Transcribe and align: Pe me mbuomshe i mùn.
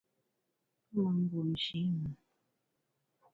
Pe 0.87 0.95
me 1.03 1.09
mbuomshe 1.19 1.75
i 1.85 1.89
mùn. 1.99 2.15